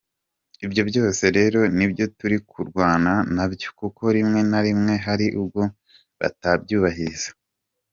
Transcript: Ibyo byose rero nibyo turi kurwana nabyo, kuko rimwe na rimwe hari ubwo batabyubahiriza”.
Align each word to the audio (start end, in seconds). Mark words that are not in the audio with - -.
Ibyo 0.65 0.81
byose 0.89 1.23
rero 1.37 1.59
nibyo 1.77 2.05
turi 2.17 2.37
kurwana 2.49 3.13
nabyo, 3.35 3.69
kuko 3.79 4.03
rimwe 4.15 4.39
na 4.51 4.59
rimwe 4.65 4.93
hari 5.05 5.25
ubwo 5.41 5.61
batabyubahiriza”. 6.19 7.29